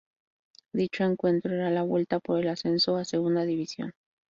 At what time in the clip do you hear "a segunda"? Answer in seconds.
2.95-3.43